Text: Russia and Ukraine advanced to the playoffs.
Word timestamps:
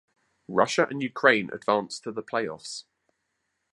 Russia 0.47 0.87
and 0.89 1.03
Ukraine 1.03 1.51
advanced 1.53 2.01
to 2.05 2.11
the 2.11 2.23
playoffs. 2.23 2.85